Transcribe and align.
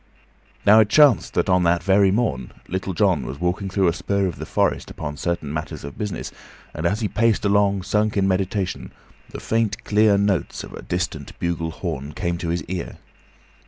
Now 0.65 0.79
it 0.79 0.89
chanced 0.89 1.35
that 1.35 1.47
on 1.47 1.61
that 1.61 1.83
very 1.83 2.09
morn 2.09 2.53
Little 2.67 2.95
John 2.95 3.23
was 3.23 3.39
walking 3.39 3.69
through 3.69 3.87
a 3.87 3.93
spur 3.93 4.25
of 4.25 4.37
the 4.37 4.47
forest 4.47 4.89
upon 4.89 5.15
certain 5.15 5.53
matters 5.53 5.83
of 5.83 5.95
business, 5.95 6.31
and 6.73 6.87
as 6.87 7.01
he 7.01 7.07
paced 7.07 7.45
along, 7.45 7.83
sunk 7.83 8.17
in 8.17 8.27
meditation, 8.27 8.89
the 9.29 9.39
faint, 9.39 9.83
clear 9.83 10.17
notes 10.17 10.63
of 10.63 10.73
a 10.73 10.81
distant 10.81 11.37
bugle 11.37 11.69
horn 11.69 12.13
came 12.13 12.39
to 12.39 12.49
his 12.49 12.63
ear. 12.63 12.97